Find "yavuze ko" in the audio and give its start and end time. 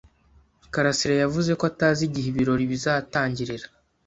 1.23-1.63